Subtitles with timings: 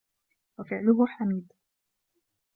[0.59, 1.51] وَفِعْلُهُ حَمِيدٌ